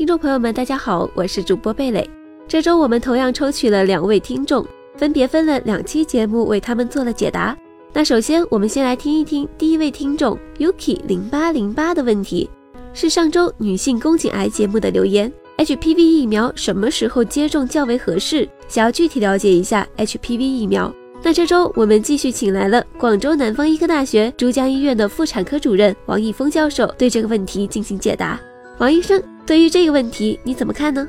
[0.00, 2.08] 听众朋友们，大家好，我是主播贝蕾。
[2.48, 7.54] 这周我们同样抽取了两位听众，分别分了两期节目为他们做了解答。
[7.92, 12.48] 那首先，我们先来听一听第一位听众 Yuki 零八零八的问题，
[12.94, 18.48] 是上周女性宫颈癌节目的留言：HPV 疫苗什么时候接种较为合适？
[18.68, 20.90] 想要具体了解一下 HPV 疫苗。
[21.22, 28.40] 那这周我们继续请来了广州南方医科大学珠江医院的妇产科主任王义峰教授，对这个问题进行解答。
[28.80, 29.22] 王医生。
[29.46, 31.06] 对于这个问题，你怎么看呢？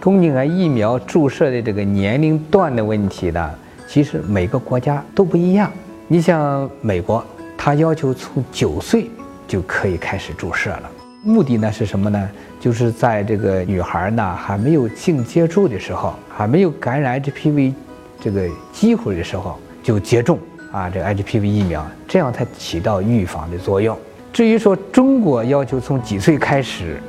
[0.00, 3.50] 宫颈癌疫苗注射的这个年龄段的问题呢，
[3.86, 5.70] 其实每个国家都不一样。
[6.08, 7.22] 你像美国，
[7.58, 9.10] 它要求从九岁
[9.46, 10.90] 就可以开始注射了，
[11.22, 12.30] 目的呢是什么呢？
[12.58, 17.74] 就是在这个女孩呢还没有性接触的时候，还没有感染 HPV
[18.18, 20.38] 这个机会的时候就接种
[20.72, 23.94] 啊这个 HPV 疫苗，这样才起到预防的作用。
[24.34, 27.00] 至于说中国要求从几岁开始？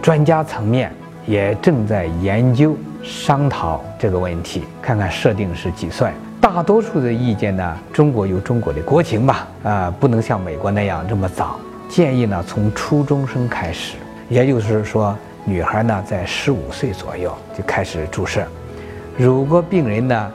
[0.00, 0.90] 专家层面
[1.26, 6.10] 也正在研究商讨这个问题，看看设定是几岁。
[6.40, 11.60] 大多数的意见呢，中国有中国的国情吧，啊，不能像美国那样这么早。
[11.86, 13.96] 建议呢，从初中生开始，
[14.30, 18.42] 也就是说，女孩呢在十五岁左右就开始注射。
[19.18, 20.32] 如果病人呢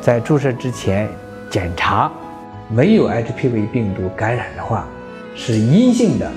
[0.00, 1.08] 在注射之前
[1.50, 2.08] 检查
[2.68, 4.86] 没有 HPV 病毒感染的话，
[5.38, 6.30] 是阴性的。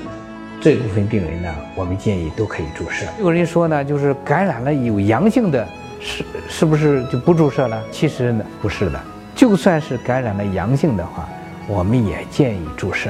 [0.61, 3.07] 这部分病人呢，我们建议都可以注射。
[3.19, 5.67] 有人说呢，就是感染了有阳性的，
[5.99, 7.83] 是是不是就不注射了？
[7.91, 9.01] 其实呢，不是的。
[9.33, 11.27] 就算是感染了阳性的话，
[11.67, 13.09] 我们也建议注射，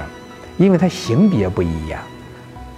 [0.57, 2.01] 因为它性别不一样。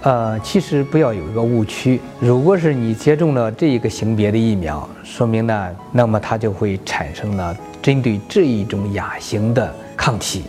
[0.02, 10.42] 呃，其实不要有一个误区，如果是你接种了这一个型别的疫苗，说明呢，那么它就会产生了针对这一种亚型的抗体，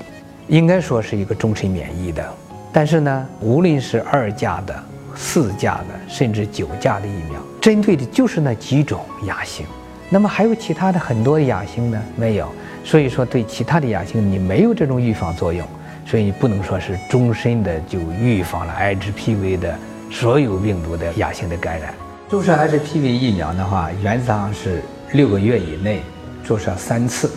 [0.47, 2.27] 应该说是一个终身免疫的。
[2.75, 4.83] 但是呢，无论是二价的、
[5.15, 9.65] 四价的，甚至九价的疫苗，针对的就是那几种亚型。
[10.09, 12.03] 那么还有其他的很多亚型呢？
[12.17, 12.51] 没有。
[12.83, 15.65] 所以说，对其他的亚型你没有这种预防作用，
[16.05, 19.73] 所以你不能说是终身的就预防了 HPV 的
[20.11, 21.93] 所有病毒的亚型的感染。
[22.30, 24.81] 注射 HPV 疫苗的话，原则上是
[25.14, 26.02] 六个月以内
[26.43, 27.31] 注射三次，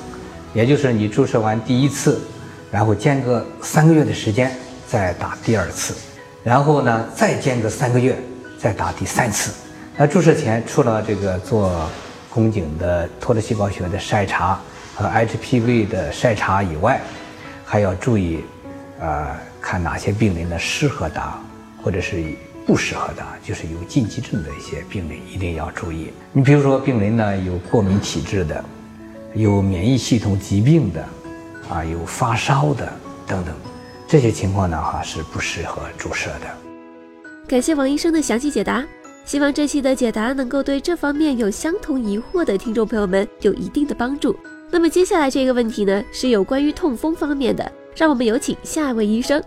[0.52, 2.20] 也就是你注射完第一次，
[2.72, 4.50] 然后间隔三个月的时间。
[4.90, 5.94] 再打第二次，
[6.42, 8.16] 然后呢，再间隔三个月，
[8.58, 9.52] 再打第三次。
[9.98, 11.88] 那注射前除了这个做
[12.30, 14.58] 宫颈的脱落细胞学的筛查
[14.94, 17.00] 和 HPV 的筛查以外，
[17.66, 18.40] 还要注意，
[18.98, 21.38] 呃，看哪些病人呢适合打，
[21.82, 22.24] 或者是
[22.66, 26.10] 不适合打，就是有禁忌症的一些病人一定要注意。
[26.32, 28.64] 你比如说，病人呢有过敏体质的，
[29.34, 31.04] 有免疫系统疾病的，
[31.68, 32.90] 啊，有发烧的
[33.26, 33.54] 等等。
[34.08, 36.46] 这些情况呢，哈是不适合注射的。
[37.46, 38.82] 感谢王医生的详细解答，
[39.26, 44.34] 希望这期的解答能够对这方面有相同疑惑的听众朋友们有一定的帮助。
[44.70, 49.42] 那么接下来这个问题呢，是有关于痛风方面的，让我们有请下一位医生。